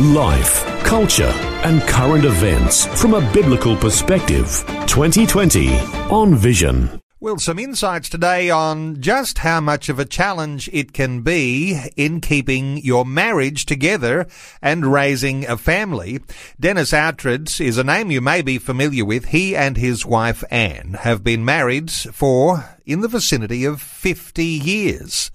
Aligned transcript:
Life, 0.00 0.64
culture, 0.84 1.34
and 1.64 1.82
current 1.82 2.24
events 2.24 2.86
from 3.00 3.14
a 3.14 3.32
biblical 3.32 3.74
perspective. 3.74 4.64
2020 4.86 5.76
on 6.08 6.36
Vision. 6.36 7.02
Well, 7.18 7.38
some 7.38 7.58
insights 7.58 8.08
today 8.08 8.48
on 8.48 9.00
just 9.00 9.38
how 9.38 9.60
much 9.60 9.88
of 9.88 9.98
a 9.98 10.04
challenge 10.04 10.70
it 10.72 10.92
can 10.92 11.22
be 11.22 11.82
in 11.96 12.20
keeping 12.20 12.76
your 12.76 13.04
marriage 13.04 13.66
together 13.66 14.28
and 14.62 14.92
raising 14.92 15.44
a 15.48 15.56
family. 15.56 16.20
Dennis 16.60 16.94
Outred 16.94 17.60
is 17.60 17.76
a 17.76 17.82
name 17.82 18.12
you 18.12 18.20
may 18.20 18.40
be 18.40 18.58
familiar 18.58 19.04
with. 19.04 19.24
He 19.24 19.56
and 19.56 19.76
his 19.76 20.06
wife 20.06 20.44
Anne 20.48 20.98
have 21.00 21.24
been 21.24 21.44
married 21.44 21.90
for 21.90 22.78
in 22.86 23.00
the 23.00 23.08
vicinity 23.08 23.64
of 23.64 23.82
50 23.82 24.44
years. 24.44 25.32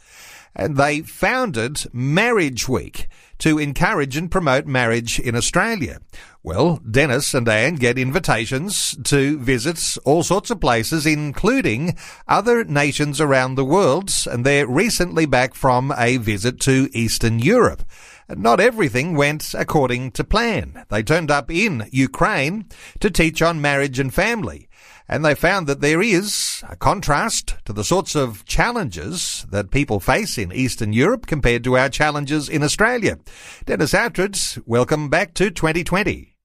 And 0.55 0.77
they 0.77 1.01
founded 1.01 1.85
Marriage 1.91 2.69
Week 2.69 3.07
to 3.39 3.57
encourage 3.57 4.15
and 4.15 4.31
promote 4.31 4.65
marriage 4.65 5.19
in 5.19 5.35
Australia. 5.35 5.99
Well, 6.43 6.79
Dennis 6.89 7.33
and 7.33 7.47
Anne 7.49 7.75
get 7.75 7.97
invitations 7.97 8.95
to 9.05 9.39
visit 9.39 9.97
all 10.05 10.23
sorts 10.23 10.51
of 10.51 10.61
places, 10.61 11.05
including 11.05 11.97
other 12.27 12.63
nations 12.63 13.19
around 13.19 13.55
the 13.55 13.65
world, 13.65 14.11
and 14.29 14.45
they're 14.45 14.67
recently 14.67 15.25
back 15.25 15.55
from 15.55 15.93
a 15.97 16.17
visit 16.17 16.59
to 16.61 16.89
Eastern 16.93 17.39
Europe. 17.39 17.83
Not 18.29 18.59
everything 18.59 19.15
went 19.15 19.53
according 19.53 20.11
to 20.11 20.23
plan. 20.23 20.85
They 20.89 21.03
turned 21.03 21.31
up 21.31 21.51
in 21.51 21.89
Ukraine 21.91 22.65
to 22.99 23.09
teach 23.09 23.41
on 23.41 23.61
marriage 23.61 23.99
and 23.99 24.13
family 24.13 24.69
and 25.07 25.23
they 25.23 25.35
found 25.35 25.67
that 25.67 25.81
there 25.81 26.01
is 26.01 26.63
a 26.69 26.75
contrast 26.75 27.55
to 27.65 27.73
the 27.73 27.83
sorts 27.83 28.15
of 28.15 28.45
challenges 28.45 29.45
that 29.49 29.71
people 29.71 29.99
face 29.99 30.37
in 30.37 30.51
Eastern 30.51 30.93
Europe 30.93 31.27
compared 31.27 31.63
to 31.63 31.77
our 31.77 31.89
challenges 31.89 32.49
in 32.49 32.63
Australia. 32.63 33.17
Dennis 33.65 33.93
Outred, 33.93 34.37
welcome 34.65 35.09
back 35.09 35.33
to 35.35 35.51
2020. 35.51 36.35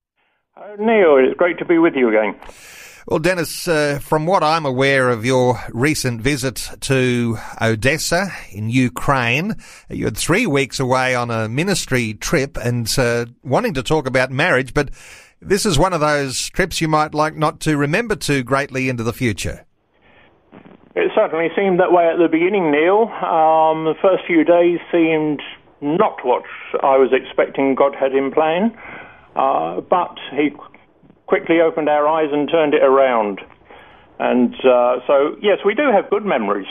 Uh, 0.56 0.62
Neil, 0.78 1.16
it's 1.18 1.36
great 1.38 1.58
to 1.58 1.64
be 1.64 1.78
with 1.78 1.94
you 1.94 2.08
again. 2.08 2.34
Well, 3.08 3.20
Dennis, 3.20 3.66
uh, 3.66 4.00
from 4.02 4.26
what 4.26 4.42
I'm 4.42 4.66
aware 4.66 5.08
of 5.08 5.24
your 5.24 5.58
recent 5.70 6.20
visit 6.20 6.68
to 6.80 7.38
Odessa 7.58 8.30
in 8.52 8.68
Ukraine, 8.68 9.54
you 9.88 10.04
had 10.04 10.18
three 10.18 10.46
weeks 10.46 10.78
away 10.78 11.14
on 11.14 11.30
a 11.30 11.48
ministry 11.48 12.12
trip 12.12 12.58
and 12.58 12.86
uh, 12.98 13.24
wanting 13.42 13.72
to 13.74 13.82
talk 13.82 14.06
about 14.06 14.30
marriage, 14.30 14.74
but 14.74 14.90
this 15.40 15.64
is 15.64 15.78
one 15.78 15.92
of 15.92 16.00
those 16.00 16.48
trips 16.50 16.80
you 16.80 16.88
might 16.88 17.14
like 17.14 17.36
not 17.36 17.60
to 17.60 17.76
remember 17.76 18.16
too 18.16 18.42
greatly 18.42 18.88
into 18.88 19.02
the 19.02 19.12
future. 19.12 19.64
It 20.94 21.12
certainly 21.14 21.48
seemed 21.54 21.78
that 21.78 21.92
way 21.92 22.08
at 22.08 22.18
the 22.18 22.28
beginning, 22.28 22.72
Neil. 22.72 23.02
Um, 23.22 23.84
the 23.84 23.94
first 24.02 24.24
few 24.26 24.42
days 24.42 24.80
seemed 24.90 25.40
not 25.80 26.24
what 26.24 26.42
I 26.82 26.98
was 26.98 27.10
expecting 27.12 27.76
God 27.76 27.94
had 27.94 28.12
in 28.12 28.32
plan, 28.32 28.76
uh, 29.36 29.80
but 29.80 30.18
He 30.34 30.50
quickly 31.26 31.60
opened 31.60 31.88
our 31.88 32.08
eyes 32.08 32.30
and 32.32 32.48
turned 32.50 32.74
it 32.74 32.82
around. 32.82 33.40
And 34.18 34.54
uh, 34.64 34.96
so, 35.06 35.36
yes, 35.40 35.58
we 35.64 35.74
do 35.74 35.92
have 35.92 36.10
good 36.10 36.24
memories. 36.24 36.66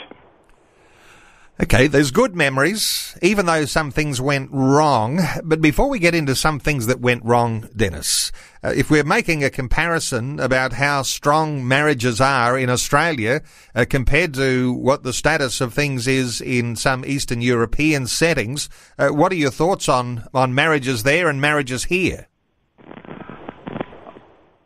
Okay, 1.60 1.88
there's 1.88 2.12
good 2.12 2.36
memories, 2.36 3.18
even 3.20 3.46
though 3.46 3.64
some 3.64 3.90
things 3.90 4.20
went 4.20 4.48
wrong. 4.52 5.18
But 5.42 5.60
before 5.60 5.88
we 5.88 5.98
get 5.98 6.14
into 6.14 6.36
some 6.36 6.60
things 6.60 6.86
that 6.86 7.00
went 7.00 7.24
wrong, 7.24 7.68
Dennis, 7.74 8.30
uh, 8.62 8.72
if 8.76 8.92
we're 8.92 9.02
making 9.02 9.42
a 9.42 9.50
comparison 9.50 10.38
about 10.38 10.74
how 10.74 11.02
strong 11.02 11.66
marriages 11.66 12.20
are 12.20 12.56
in 12.56 12.70
Australia 12.70 13.40
uh, 13.74 13.84
compared 13.90 14.34
to 14.34 14.72
what 14.72 15.02
the 15.02 15.12
status 15.12 15.60
of 15.60 15.74
things 15.74 16.06
is 16.06 16.40
in 16.40 16.76
some 16.76 17.04
Eastern 17.04 17.42
European 17.42 18.06
settings, 18.06 18.68
uh, 18.96 19.08
what 19.08 19.32
are 19.32 19.36
your 19.36 19.50
thoughts 19.50 19.88
on, 19.88 20.26
on 20.32 20.54
marriages 20.54 21.02
there 21.02 21.28
and 21.28 21.40
marriages 21.40 21.86
here? 21.86 22.28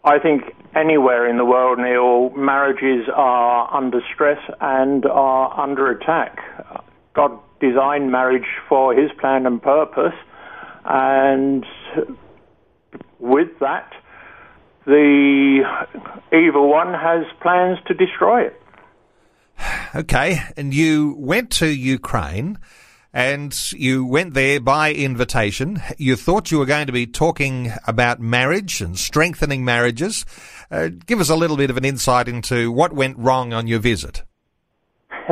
I 0.04 0.18
think 0.18 0.42
anywhere 0.74 1.28
in 1.28 1.36
the 1.36 1.44
world, 1.44 1.78
Neil, 1.78 2.30
marriages 2.30 3.08
are 3.14 3.72
under 3.74 4.00
stress 4.14 4.38
and 4.60 5.04
are 5.06 5.60
under 5.60 5.90
attack. 5.90 6.38
God 7.14 7.38
designed 7.60 8.10
marriage 8.10 8.48
for 8.68 8.94
his 8.94 9.10
plan 9.20 9.46
and 9.46 9.62
purpose, 9.62 10.14
and 10.84 11.64
with 13.18 13.48
that, 13.60 13.92
the 14.84 15.62
evil 16.32 16.68
one 16.68 16.92
has 16.92 17.24
plans 17.40 17.78
to 17.86 17.94
destroy 17.94 18.46
it. 18.46 18.60
Okay, 19.94 20.40
and 20.56 20.72
you 20.72 21.14
went 21.18 21.50
to 21.50 21.66
Ukraine 21.66 22.58
and 23.12 23.54
you 23.72 24.04
went 24.04 24.34
there 24.34 24.60
by 24.60 24.92
invitation. 24.92 25.82
You 25.98 26.16
thought 26.16 26.50
you 26.50 26.58
were 26.58 26.66
going 26.66 26.86
to 26.86 26.92
be 26.92 27.06
talking 27.06 27.72
about 27.86 28.20
marriage 28.20 28.80
and 28.80 28.98
strengthening 28.98 29.64
marriages. 29.64 30.24
Uh, 30.70 30.88
give 31.06 31.20
us 31.20 31.28
a 31.28 31.36
little 31.36 31.56
bit 31.56 31.70
of 31.70 31.76
an 31.76 31.84
insight 31.84 32.28
into 32.28 32.72
what 32.72 32.92
went 32.92 33.18
wrong 33.18 33.52
on 33.52 33.66
your 33.66 33.80
visit. 33.80 34.22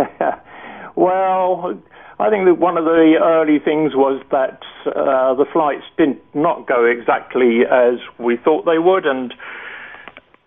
well, 0.94 1.80
I 2.18 2.28
think 2.28 2.44
that 2.44 2.58
one 2.58 2.76
of 2.76 2.84
the 2.84 3.14
early 3.22 3.58
things 3.58 3.94
was 3.94 4.22
that 4.30 4.60
uh, 4.84 5.34
the 5.34 5.46
flights 5.50 5.84
did 5.96 6.20
not 6.34 6.66
go 6.66 6.84
exactly 6.84 7.60
as 7.64 7.98
we 8.18 8.36
thought 8.36 8.66
they 8.66 8.78
would, 8.78 9.06
and 9.06 9.32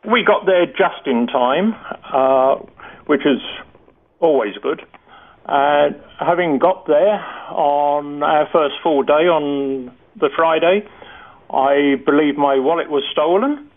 we 0.05 0.23
got 0.23 0.45
there 0.45 0.67
just 0.67 1.07
in 1.07 1.25
time, 1.25 1.73
uh, 2.13 2.55
which 3.07 3.21
is 3.21 3.41
always 4.19 4.53
good. 4.61 4.83
Uh, 5.45 5.89
having 6.19 6.57
got 6.57 6.87
there 6.87 7.19
on 7.51 8.23
our 8.23 8.47
first 8.51 8.75
full 8.81 9.03
day 9.03 9.27
on 9.27 9.91
the 10.15 10.29
Friday, 10.35 10.87
I 11.49 11.95
believe 12.05 12.37
my 12.37 12.59
wallet 12.59 12.89
was 12.89 13.03
stolen, 13.11 13.69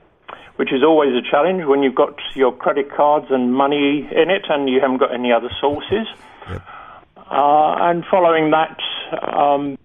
which 0.57 0.73
is 0.73 0.83
always 0.85 1.11
a 1.13 1.29
challenge 1.29 1.65
when 1.65 1.83
you've 1.83 1.95
got 1.97 2.15
your 2.35 2.53
credit 2.53 2.95
cards 2.95 3.27
and 3.31 3.53
money 3.53 4.09
in 4.11 4.31
it 4.31 4.47
and 4.49 4.69
you 4.69 4.81
haven't 4.81 4.99
got 4.99 5.13
any 5.13 5.33
other 5.33 5.51
sources. 5.61 6.07
Yep. 6.49 6.63
Uh, 7.31 7.75
and 7.81 8.05
following 8.09 8.53
that, 8.53 8.79
um, 9.37 9.77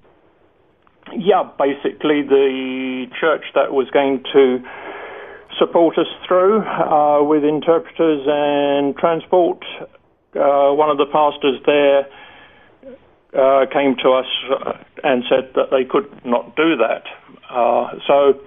yeah, 1.17 1.49
basically 1.57 2.21
the 2.21 3.07
church 3.19 3.43
that 3.55 3.73
was 3.73 3.89
going 3.89 4.23
to 4.33 4.63
support 5.57 5.97
us 5.97 6.07
through 6.27 6.61
uh, 6.61 7.23
with 7.23 7.43
interpreters 7.43 8.21
and 8.27 8.95
transport 8.97 9.65
uh, 10.35 10.71
one 10.73 10.89
of 10.89 10.97
the 10.97 11.05
pastors 11.11 11.59
there 11.65 12.07
uh, 13.33 13.65
came 13.71 13.95
to 14.03 14.11
us 14.11 14.25
and 15.03 15.23
said 15.29 15.51
that 15.55 15.71
they 15.71 15.83
could 15.83 16.09
not 16.25 16.55
do 16.55 16.75
that. 16.77 17.03
Uh, 17.49 17.99
so, 18.07 18.39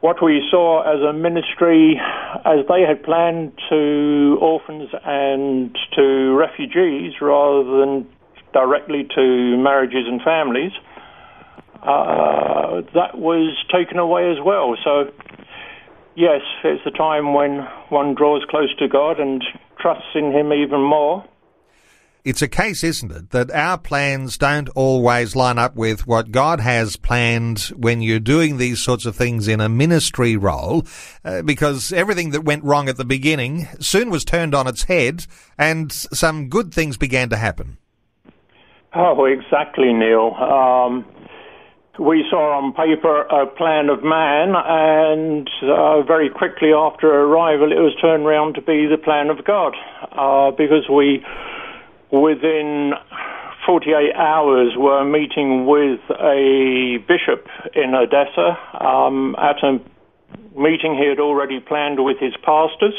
what 0.00 0.22
we 0.22 0.46
saw 0.50 0.82
as 0.82 1.00
a 1.00 1.12
ministry, 1.12 1.98
as 2.44 2.66
they 2.68 2.82
had 2.82 3.02
planned 3.02 3.52
to 3.70 4.36
orphans 4.40 4.90
and 5.04 5.74
to 5.96 6.34
refugees 6.34 7.14
rather 7.22 7.64
than 7.80 8.06
directly 8.52 9.08
to 9.14 9.56
marriages 9.56 10.04
and 10.06 10.20
families, 10.20 10.72
uh, 11.82 12.82
that 12.94 13.16
was 13.16 13.56
taken 13.72 13.98
away 13.98 14.30
as 14.30 14.36
well. 14.44 14.76
So, 14.84 15.10
yes, 16.16 16.42
it's 16.64 16.84
the 16.84 16.90
time 16.90 17.32
when 17.32 17.66
one 17.88 18.14
draws 18.14 18.44
close 18.50 18.74
to 18.78 18.88
God 18.88 19.18
and 19.20 19.42
trusts 19.84 20.14
in 20.14 20.32
Him 20.32 20.50
even 20.50 20.80
more. 20.80 21.24
It's 22.24 22.40
a 22.40 22.48
case, 22.48 22.82
isn't 22.82 23.12
it, 23.12 23.30
that 23.30 23.50
our 23.50 23.76
plans 23.76 24.38
don't 24.38 24.70
always 24.70 25.36
line 25.36 25.58
up 25.58 25.76
with 25.76 26.06
what 26.06 26.30
God 26.30 26.58
has 26.58 26.96
planned 26.96 27.64
when 27.76 28.00
you're 28.00 28.18
doing 28.18 28.56
these 28.56 28.80
sorts 28.80 29.04
of 29.04 29.14
things 29.14 29.46
in 29.46 29.60
a 29.60 29.68
ministry 29.68 30.38
role, 30.38 30.86
uh, 31.22 31.42
because 31.42 31.92
everything 31.92 32.30
that 32.30 32.42
went 32.42 32.64
wrong 32.64 32.88
at 32.88 32.96
the 32.96 33.04
beginning 33.04 33.68
soon 33.78 34.08
was 34.08 34.24
turned 34.24 34.54
on 34.54 34.66
its 34.66 34.84
head 34.84 35.26
and 35.58 35.92
some 35.92 36.48
good 36.48 36.72
things 36.72 36.96
began 36.96 37.28
to 37.28 37.36
happen. 37.36 37.76
Oh, 38.94 39.26
exactly, 39.26 39.92
Neil. 39.92 40.34
Um, 40.40 41.04
we 41.98 42.24
saw 42.28 42.58
on 42.58 42.72
paper 42.72 43.22
a 43.22 43.46
plan 43.46 43.88
of 43.88 44.02
man, 44.02 44.54
and 44.56 45.48
uh, 45.62 46.02
very 46.02 46.28
quickly 46.28 46.72
after 46.74 47.06
arrival, 47.06 47.70
it 47.70 47.78
was 47.78 47.94
turned 48.02 48.26
around 48.26 48.54
to 48.54 48.62
be 48.62 48.86
the 48.86 48.98
plan 48.98 49.30
of 49.30 49.44
God, 49.44 49.74
uh, 50.10 50.50
because 50.50 50.88
we, 50.90 51.24
within 52.10 52.94
48 53.64 54.12
hours, 54.16 54.72
were 54.76 55.04
meeting 55.04 55.66
with 55.66 56.00
a 56.10 56.98
bishop 57.06 57.46
in 57.74 57.94
Odessa 57.94 58.58
um, 58.82 59.36
at 59.38 59.62
a 59.62 59.78
meeting 60.58 60.98
he 60.98 61.06
had 61.08 61.20
already 61.20 61.60
planned 61.60 62.04
with 62.04 62.18
his 62.18 62.34
pastors, 62.42 62.94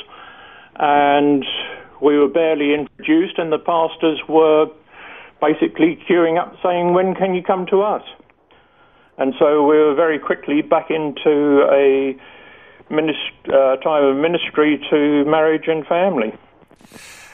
and 0.80 1.44
we 2.02 2.18
were 2.18 2.30
barely 2.30 2.74
introduced, 2.74 3.38
and 3.40 3.52
the 3.52 3.60
pastors 3.60 4.22
were 4.30 4.68
basically 5.42 6.00
queuing 6.10 6.40
up 6.40 6.56
saying, 6.64 6.94
When 6.94 7.14
can 7.14 7.36
you 7.36 7.44
come 7.44 7.66
to 7.72 7.82
us? 7.82 8.04
And 9.18 9.34
so 9.40 9.66
we 9.66 9.78
were 9.78 9.96
very 9.96 10.20
quickly 10.20 10.62
back 10.62 10.90
into 10.90 11.68
a 11.72 12.16
minist- 12.92 13.48
uh, 13.48 13.78
time 13.78 14.04
of 14.04 14.18
ministry 14.18 14.80
to 14.90 15.26
marriage 15.26 15.68
and 15.68 15.86
family. 15.88 16.34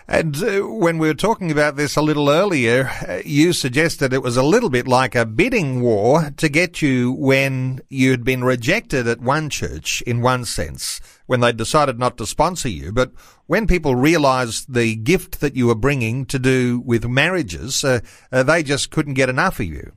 And 0.08 0.36
uh, 0.44 0.68
when 0.68 0.98
we 0.98 1.08
were 1.08 1.14
talking 1.14 1.52
about 1.52 1.78
this 1.78 1.96
a 1.96 2.02
little 2.02 2.30
earlier, 2.30 2.92
uh, 3.08 3.20
you 3.24 3.54
suggested 3.54 4.12
it 4.12 4.22
was 4.22 4.36
a 4.36 4.44
little 4.44 4.70
bit 4.70 4.86
like 4.86 5.16
a 5.16 5.26
bidding 5.26 5.82
war 5.82 6.32
to 6.36 6.50
get 6.50 6.82
you 6.82 7.14
when 7.14 7.80
you'd 7.88 8.26
been 8.26 8.44
rejected 8.44 9.08
at 9.08 9.22
one 9.22 9.50
church 9.50 10.02
in 10.02 10.22
one 10.22 10.44
sense, 10.44 11.00
when 11.28 11.40
they 11.40 11.54
decided 11.54 11.98
not 11.98 12.18
to 12.18 12.26
sponsor 12.26 12.68
you. 12.68 12.92
But 12.92 13.14
when 13.46 13.68
people 13.68 13.96
realised 13.96 14.74
the 14.74 14.96
gift 14.96 15.40
that 15.40 15.56
you 15.56 15.68
were 15.68 15.76
bringing 15.76 16.26
to 16.26 16.38
do 16.38 16.82
with 16.86 17.06
marriages, 17.06 17.84
uh, 17.84 18.02
uh, 18.34 18.44
they 18.44 18.64
just 18.64 18.92
couldn't 18.92 19.14
get 19.14 19.30
enough 19.30 19.62
of 19.62 19.68
you. 19.68 19.94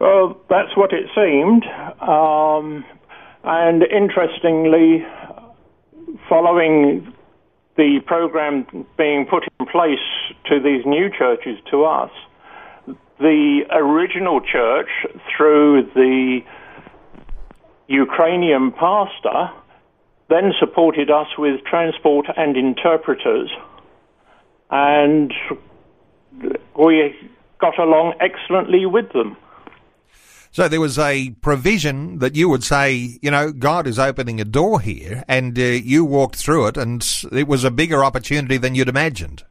Well, 0.00 0.40
that's 0.48 0.76
what 0.76 0.92
it 0.92 1.06
seemed. 1.14 1.64
Um, 2.00 2.84
and 3.42 3.82
interestingly, 3.82 5.04
following 6.28 7.12
the 7.76 8.00
program 8.06 8.66
being 8.96 9.26
put 9.28 9.44
in 9.58 9.66
place 9.66 9.98
to 10.46 10.60
these 10.60 10.84
new 10.86 11.08
churches 11.10 11.58
to 11.70 11.84
us, 11.84 12.10
the 13.18 13.62
original 13.72 14.40
church, 14.40 14.88
through 15.36 15.90
the 15.94 16.40
Ukrainian 17.88 18.70
pastor, 18.70 19.50
then 20.28 20.52
supported 20.60 21.10
us 21.10 21.26
with 21.36 21.64
transport 21.64 22.26
and 22.36 22.56
interpreters. 22.56 23.50
And 24.70 25.32
we 26.78 27.14
got 27.60 27.78
along 27.78 28.14
excellently 28.20 28.86
with 28.86 29.12
them. 29.12 29.36
So 30.50 30.68
there 30.68 30.80
was 30.80 30.98
a 30.98 31.30
provision 31.42 32.18
that 32.18 32.34
you 32.34 32.48
would 32.48 32.64
say, 32.64 33.18
you 33.20 33.30
know, 33.30 33.52
God 33.52 33.86
is 33.86 33.98
opening 33.98 34.40
a 34.40 34.44
door 34.44 34.80
here, 34.80 35.22
and 35.28 35.58
uh, 35.58 35.62
you 35.62 36.04
walked 36.04 36.36
through 36.36 36.68
it, 36.68 36.76
and 36.76 37.06
it 37.32 37.46
was 37.46 37.64
a 37.64 37.70
bigger 37.70 38.04
opportunity 38.04 38.56
than 38.56 38.74
you'd 38.74 38.88
imagined. 38.88 39.44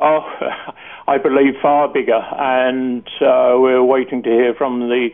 Oh, 0.00 0.20
I 1.08 1.18
believe 1.18 1.54
far 1.62 1.88
bigger, 1.88 2.20
and 2.38 3.06
uh, 3.20 3.54
we're 3.58 3.84
waiting 3.84 4.22
to 4.22 4.30
hear 4.30 4.54
from 4.54 4.88
the 4.88 5.10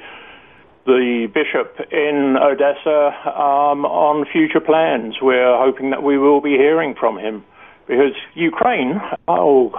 the 0.84 1.28
bishop 1.32 1.78
in 1.92 2.36
Odessa 2.42 3.14
um, 3.38 3.84
on 3.84 4.26
future 4.32 4.58
plans. 4.58 5.14
We're 5.22 5.56
hoping 5.56 5.90
that 5.90 6.02
we 6.02 6.18
will 6.18 6.40
be 6.40 6.56
hearing 6.56 6.96
from 6.98 7.18
him 7.18 7.44
because 7.86 8.14
Ukraine. 8.34 9.00
Oh, 9.28 9.70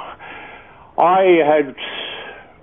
I 0.98 1.42
had 1.46 1.76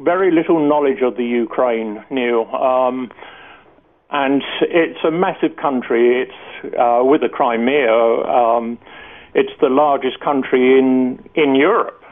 very 0.01 0.31
little 0.31 0.67
knowledge 0.67 1.03
of 1.03 1.17
the 1.17 1.25
Ukraine, 1.25 2.05
Neil. 2.11 2.49
Um, 2.55 3.11
and 4.11 4.43
it's 4.63 4.99
a 5.05 5.11
massive 5.11 5.57
country. 5.57 6.23
It's 6.23 6.75
uh, 6.75 7.03
with 7.05 7.21
the 7.21 7.29
Crimea. 7.29 7.93
Um, 7.93 8.79
it's 9.35 9.53
the 9.61 9.69
largest 9.69 10.21
country 10.21 10.79
in 10.79 11.23
in 11.35 11.55
Europe, 11.55 12.03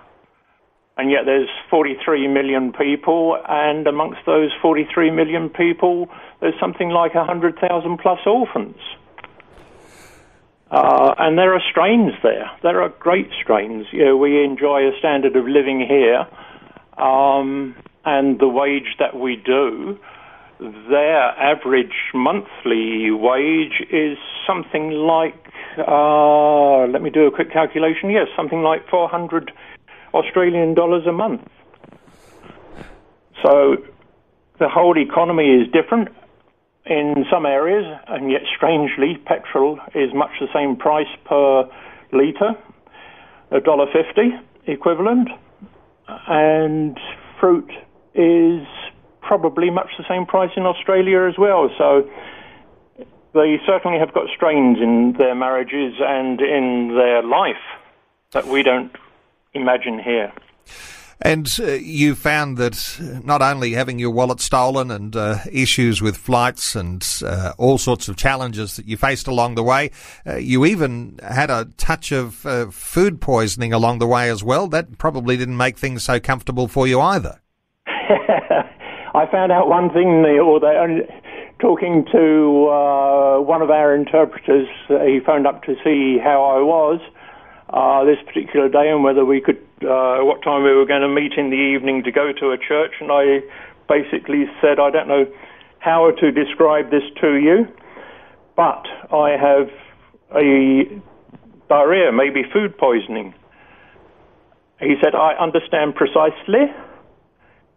and 0.97 1.11
yet 1.11 1.25
there's 1.25 1.49
43 1.71 2.29
million 2.29 2.73
people, 2.73 3.37
and 3.49 3.87
amongst 3.87 4.21
those 4.27 4.51
43 4.63 5.11
million 5.11 5.49
people, 5.49 6.09
there's 6.41 6.59
something 6.61 6.91
like 6.91 7.15
100,000 7.15 7.99
plus 7.99 8.21
orphans. 8.27 8.79
Uh, 10.71 11.15
and 11.19 11.39
there 11.39 11.55
are 11.55 11.63
strains 11.71 12.13
there. 12.23 12.51
There 12.63 12.83
are 12.83 12.91
great 13.01 13.31
strains. 13.43 13.87
You 13.91 14.05
know, 14.05 14.17
we 14.19 14.45
enjoy 14.45 14.87
a 14.87 14.93
standard 14.99 15.35
of 15.35 15.47
living 15.47 15.81
here 15.81 16.27
um, 16.99 17.75
and 18.05 18.39
the 18.39 18.49
wage 18.49 18.97
that 18.99 19.19
we 19.19 19.37
do, 19.37 19.99
their 20.59 21.23
average 21.39 21.95
monthly 22.15 23.11
wage 23.11 23.83
is 23.91 24.19
something 24.47 24.91
like, 24.91 25.35
uh, 25.79 26.87
let 26.87 27.03
me 27.03 27.11
do 27.11 27.27
a 27.27 27.31
quick 27.31 27.53
calculation, 27.53 28.11
yes, 28.11 28.27
something 28.37 28.63
like 28.63 28.89
400 28.89 29.53
Australian 30.15 30.75
dollars 30.75 31.07
a 31.07 31.13
month. 31.13 31.43
So 33.45 33.77
the 34.59 34.69
whole 34.69 34.99
economy 34.99 35.63
is 35.63 35.71
different 35.71 36.09
in 36.87 37.25
some 37.31 37.47
areas, 37.47 37.85
and 38.09 38.31
yet 38.31 38.41
strangely, 38.57 39.19
petrol 39.27 39.79
is 39.95 40.13
much 40.15 40.31
the 40.41 40.49
same 40.53 40.77
price 40.77 41.07
per 41.25 41.71
litre, 42.13 42.57
a 43.51 43.61
dollar 43.61 43.87
fifty 43.93 44.33
equivalent 44.67 45.29
and 46.09 46.99
fruit 47.41 47.71
is 48.15 48.67
probably 49.21 49.71
much 49.71 49.91
the 49.99 50.05
same 50.09 50.27
price 50.27 50.51
in 50.57 50.65
Australia 50.65 51.29
as 51.29 51.37
well. 51.39 51.71
So 51.77 52.09
they 53.35 53.59
certainly 53.67 53.99
have 53.99 54.13
got 54.15 54.29
strains 54.35 54.79
in 54.81 55.15
their 55.19 55.35
marriages 55.35 55.95
and 56.01 56.41
in 56.41 56.95
their 56.97 57.23
life 57.23 57.57
that 58.33 58.47
we 58.47 58.63
don't 58.63 58.93
imagine 59.55 59.99
here. 59.99 60.33
And 61.21 61.53
uh, 61.59 61.73
you 61.73 62.15
found 62.15 62.59
that 62.59 63.21
not 63.25 63.43
only 63.43 63.73
having 63.73 63.99
your 63.99 64.13
wallet 64.13 64.41
stolen 64.41 64.91
and 64.91 65.17
uh, 65.17 65.39
issues 65.51 66.01
with 66.01 66.17
flights 66.17 66.77
and 66.77 67.05
uh, 67.25 67.53
all 67.59 67.77
sorts 67.77 68.09
of 68.09 68.17
challenges 68.17 68.77
that 68.77 68.87
you 68.87 68.97
faced 68.97 69.27
along 69.27 69.57
the 69.57 69.65
way, 69.65 69.91
uh, 70.27 70.37
you 70.37 70.65
even 70.65 71.19
had 71.23 71.51
a 71.51 71.67
touch 71.77 72.13
of 72.13 72.47
uh, 72.47 72.71
food 72.71 73.21
poisoning 73.21 73.73
along 73.73 73.99
the 73.99 74.07
way 74.07 74.31
as 74.31 74.45
well. 74.45 74.69
That 74.69 74.99
probably 74.99 75.37
didn't 75.37 75.57
make 75.57 75.77
things 75.77 76.05
so 76.05 76.21
comfortable 76.21 76.69
for 76.69 76.87
you 76.87 77.01
either. 77.01 77.41
I 77.87 79.27
found 79.33 79.51
out 79.51 79.69
one 79.69 79.91
thing, 79.91 80.23
Neil, 80.23 80.61
that 80.61 81.09
talking 81.61 82.07
to 82.13 82.69
uh, 82.69 83.41
one 83.41 83.63
of 83.63 83.71
our 83.71 83.93
interpreters, 83.93 84.69
he 84.87 85.19
phoned 85.27 85.49
up 85.49 85.65
to 85.65 85.75
see 85.83 86.19
how 86.23 86.45
I 86.45 86.63
was 86.63 87.01
uh, 87.71 88.05
this 88.05 88.19
particular 88.27 88.69
day 88.69 88.89
and 88.89 89.05
whether 89.05 89.25
we 89.25 89.41
could, 89.41 89.61
uh, 89.83 90.25
what 90.25 90.43
time 90.43 90.63
we 90.63 90.75
were 90.75 90.87
going 90.87 91.03
to 91.03 91.09
meet 91.09 91.33
in 91.37 91.51
the 91.51 91.57
evening 91.57 92.03
to 92.05 92.13
go 92.13 92.33
to 92.33 92.51
a 92.51 92.59
church. 92.59 92.93
And 93.01 93.11
I 93.13 93.41
basically 93.89 94.47
said, 94.61 94.79
I 94.79 94.91
don't 94.91 95.09
know 95.09 95.27
how 95.79 96.11
to 96.11 96.33
describe 96.33 96.91
this 96.91 97.03
to 97.21 97.37
you, 97.37 97.67
but 98.57 98.87
I 99.13 99.37
have 99.37 99.69
a 100.35 101.01
diarrhea, 101.69 102.13
maybe 102.13 102.43
food 102.53 102.77
poisoning. 102.79 103.35
He 104.81 104.95
said, 105.03 105.15
I 105.15 105.35
understand 105.35 105.95
precisely. 105.95 106.73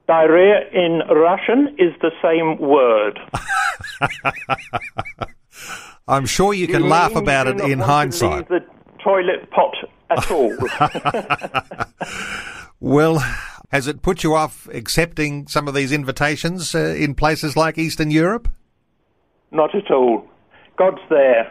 Diarrhea 0.08 0.70
in 0.74 1.02
Russian 1.10 1.76
is 1.78 1.94
the 2.02 2.12
same 2.22 2.58
word. 2.60 3.20
I'm 6.08 6.26
sure 6.26 6.54
you 6.54 6.68
can 6.68 6.84
you 6.84 6.90
laugh 6.90 7.16
about 7.16 7.48
it 7.48 7.62
in 7.62 7.80
hindsight 7.80 8.48
toilet 9.04 9.50
pot 9.52 9.76
at 10.10 10.32
all. 10.32 10.56
well, 12.80 13.20
has 13.72 13.88
it 13.88 14.02
put 14.02 14.24
you 14.24 14.36
off 14.36 14.68
accepting 14.74 15.48
some 15.48 15.68
of 15.68 15.74
these 15.74 15.92
invitations 15.92 16.76
uh, 16.76 16.96
in 16.98 17.16
places 17.16 17.56
like 17.56 17.78
Eastern 17.78 18.12
Europe? 18.12 18.50
Not 19.52 19.74
at 19.76 19.90
all. 19.92 20.28
God's 20.78 21.02
there. 21.10 21.46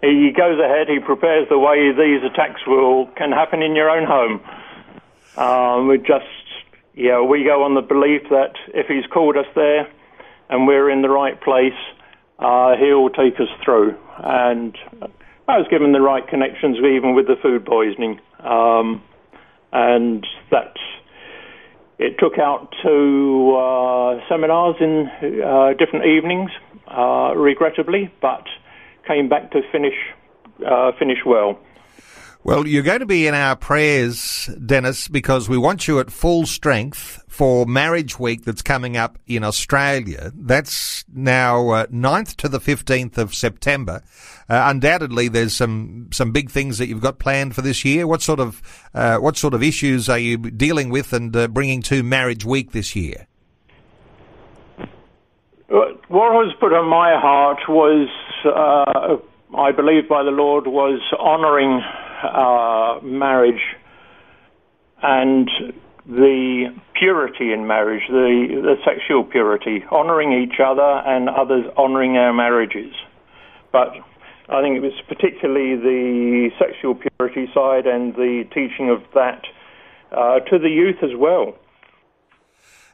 He 0.00 0.30
goes 0.36 0.60
ahead. 0.60 0.88
He 0.88 1.00
prepares 1.00 1.48
the 1.48 1.58
way 1.58 1.90
these 1.90 2.22
attacks 2.22 2.60
will 2.66 3.06
can 3.16 3.32
happen 3.32 3.62
in 3.62 3.74
your 3.74 3.90
own 3.90 4.06
home. 4.06 4.40
Um, 5.36 5.88
we 5.88 5.98
just, 5.98 6.26
yeah, 6.94 7.20
we 7.20 7.44
go 7.44 7.62
on 7.64 7.74
the 7.74 7.80
belief 7.80 8.22
that 8.30 8.54
if 8.74 8.86
He's 8.86 9.06
called 9.12 9.36
us 9.36 9.46
there 9.54 9.88
and 10.50 10.66
we're 10.66 10.90
in 10.90 11.02
the 11.02 11.08
right 11.08 11.40
place, 11.40 11.78
uh, 12.38 12.76
He'll 12.76 13.10
take 13.10 13.40
us 13.40 13.48
through. 13.64 13.96
And 14.18 14.76
I 15.48 15.56
was 15.56 15.66
given 15.70 15.92
the 15.92 16.00
right 16.02 16.28
connections, 16.28 16.76
even 16.76 17.14
with 17.14 17.26
the 17.26 17.36
food 17.40 17.64
poisoning, 17.64 18.20
um, 18.40 19.02
and 19.72 20.26
that 20.50 20.74
it 21.98 22.16
took 22.18 22.38
out 22.38 22.68
to 22.84 23.56
uh, 23.56 24.28
seminars 24.28 24.76
in 24.78 25.08
uh, 25.42 25.72
different 25.78 26.04
evenings, 26.04 26.50
uh, 26.86 27.32
regrettably, 27.34 28.12
but 28.20 28.44
came 29.06 29.30
back 29.30 29.50
to 29.52 29.62
finish 29.72 29.94
uh, 30.66 30.92
finish 30.98 31.18
well. 31.24 31.58
Well, 32.44 32.68
you're 32.68 32.84
going 32.84 33.00
to 33.00 33.06
be 33.06 33.26
in 33.26 33.34
our 33.34 33.56
prayers, 33.56 34.48
Dennis, 34.64 35.08
because 35.08 35.48
we 35.48 35.58
want 35.58 35.88
you 35.88 35.98
at 35.98 36.10
full 36.10 36.46
strength 36.46 37.22
for 37.28 37.66
Marriage 37.66 38.18
Week 38.18 38.44
that's 38.44 38.62
coming 38.62 38.96
up 38.96 39.18
in 39.26 39.42
Australia. 39.42 40.32
That's 40.34 41.04
now 41.12 41.68
uh, 41.70 41.86
9th 41.86 42.36
to 42.36 42.48
the 42.48 42.60
15th 42.60 43.18
of 43.18 43.34
September. 43.34 44.02
Uh, 44.48 44.62
undoubtedly, 44.66 45.28
there's 45.28 45.56
some, 45.56 46.08
some 46.12 46.30
big 46.30 46.48
things 46.48 46.78
that 46.78 46.86
you've 46.86 47.02
got 47.02 47.18
planned 47.18 47.56
for 47.56 47.62
this 47.62 47.84
year. 47.84 48.06
What 48.06 48.22
sort 48.22 48.40
of, 48.40 48.62
uh, 48.94 49.18
what 49.18 49.36
sort 49.36 49.52
of 49.52 49.62
issues 49.62 50.08
are 50.08 50.18
you 50.18 50.38
dealing 50.38 50.90
with 50.90 51.12
and 51.12 51.34
uh, 51.34 51.48
bringing 51.48 51.82
to 51.82 52.04
Marriage 52.04 52.44
Week 52.44 52.70
this 52.70 52.94
year? 52.94 53.26
What 55.68 56.08
was 56.08 56.54
put 56.60 56.72
on 56.72 56.88
my 56.88 57.20
heart 57.20 57.58
was 57.68 58.08
uh, 58.46 59.18
I 59.56 59.72
believe, 59.72 60.08
by 60.08 60.22
the 60.22 60.30
Lord 60.30 60.66
was 60.66 61.00
honouring 61.18 61.80
uh, 62.22 63.00
marriage 63.02 63.62
and 65.02 65.48
the 66.06 66.74
purity 66.98 67.52
in 67.52 67.66
marriage, 67.66 68.02
the, 68.08 68.48
the 68.62 68.74
sexual 68.84 69.24
purity, 69.24 69.84
honouring 69.92 70.32
each 70.32 70.58
other 70.64 71.02
and 71.06 71.28
others 71.28 71.64
honouring 71.76 72.16
our 72.16 72.32
marriages. 72.32 72.94
But 73.72 73.88
I 74.48 74.62
think 74.62 74.76
it 74.76 74.80
was 74.80 74.96
particularly 75.06 75.76
the 75.76 76.48
sexual 76.58 76.94
purity 76.94 77.46
side 77.52 77.86
and 77.86 78.14
the 78.14 78.44
teaching 78.54 78.88
of 78.88 79.02
that 79.14 79.42
uh, 80.10 80.40
to 80.50 80.58
the 80.58 80.70
youth 80.70 80.96
as 81.02 81.10
well. 81.16 81.54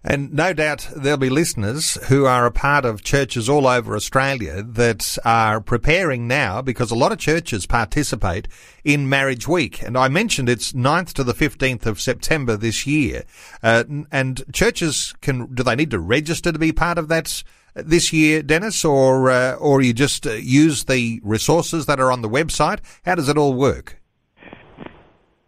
And 0.06 0.34
no 0.34 0.52
doubt 0.52 0.90
there'll 0.94 1.16
be 1.16 1.30
listeners 1.30 1.94
who 2.08 2.26
are 2.26 2.44
a 2.44 2.50
part 2.50 2.84
of 2.84 3.02
churches 3.02 3.48
all 3.48 3.66
over 3.66 3.96
Australia 3.96 4.62
that 4.62 5.16
are 5.24 5.62
preparing 5.62 6.28
now 6.28 6.60
because 6.60 6.90
a 6.90 6.94
lot 6.94 7.10
of 7.10 7.16
churches 7.16 7.64
participate 7.64 8.46
in 8.84 9.08
Marriage 9.08 9.48
Week. 9.48 9.82
And 9.82 9.96
I 9.96 10.08
mentioned 10.08 10.50
it's 10.50 10.72
9th 10.74 11.14
to 11.14 11.24
the 11.24 11.32
15th 11.32 11.86
of 11.86 12.02
September 12.02 12.54
this 12.54 12.86
year. 12.86 13.24
Uh, 13.62 13.84
and 14.12 14.44
churches 14.52 15.14
can, 15.22 15.54
do 15.54 15.62
they 15.62 15.74
need 15.74 15.90
to 15.92 15.98
register 15.98 16.52
to 16.52 16.58
be 16.58 16.70
part 16.70 16.98
of 16.98 17.08
that 17.08 17.42
this 17.74 18.12
year, 18.12 18.42
Dennis, 18.42 18.84
or, 18.84 19.30
uh, 19.30 19.54
or 19.54 19.80
you 19.80 19.94
just 19.94 20.26
uh, 20.26 20.32
use 20.32 20.84
the 20.84 21.18
resources 21.24 21.86
that 21.86 21.98
are 21.98 22.12
on 22.12 22.20
the 22.20 22.28
website? 22.28 22.80
How 23.06 23.14
does 23.14 23.30
it 23.30 23.38
all 23.38 23.54
work? 23.54 24.02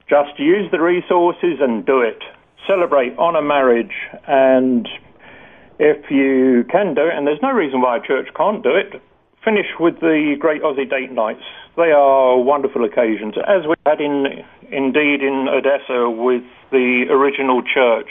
Just 0.09 0.39
use 0.39 0.71
the 0.73 0.81
resources 0.81 1.59
and 1.61 1.85
do 1.85 2.01
it 2.01 2.23
celebrate, 2.66 3.16
honour 3.18 3.42
marriage, 3.42 3.94
and 4.26 4.88
if 5.78 6.11
you 6.11 6.64
can 6.70 6.94
do 6.94 7.02
it, 7.06 7.14
and 7.14 7.26
there's 7.26 7.42
no 7.42 7.50
reason 7.50 7.80
why 7.80 7.99
a 7.99 8.00
church 8.00 8.28
can't 8.37 8.62
do 8.62 8.75
it, 8.75 9.00
finish 9.44 9.66
with 9.78 10.00
the 10.00 10.37
Great 10.38 10.62
Aussie 10.62 10.88
Date 10.88 11.12
Nights. 11.12 11.42
They 11.76 11.92
are 11.92 12.40
wonderful 12.40 12.85
occasions, 12.85 13.35
as 13.46 13.66
we 13.66 13.75
had 13.85 14.00
in 14.00 14.42
indeed 14.70 15.23
in 15.23 15.46
Odessa 15.49 16.11
with 16.11 16.42
the 16.73 17.06
original 17.11 17.62
church. 17.62 18.08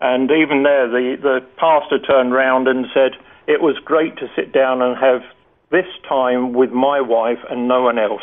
And 0.00 0.30
even 0.30 0.62
there, 0.62 0.88
the, 0.88 1.16
the 1.20 1.40
pastor 1.56 1.98
turned 1.98 2.32
round 2.32 2.68
and 2.68 2.86
said, 2.94 3.12
It 3.46 3.60
was 3.60 3.76
great 3.84 4.16
to 4.18 4.28
sit 4.36 4.52
down 4.52 4.82
and 4.82 4.96
have 4.96 5.22
this 5.70 5.86
time 6.08 6.52
with 6.52 6.70
my 6.70 7.00
wife 7.00 7.38
and 7.50 7.66
no 7.68 7.82
one 7.82 7.98
else. 7.98 8.22